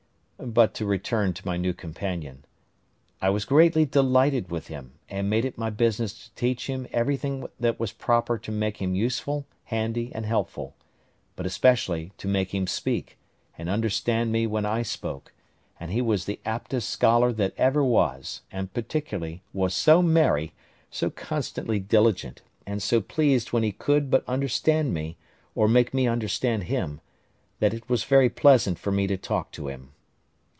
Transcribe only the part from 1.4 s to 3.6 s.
my new companion. I was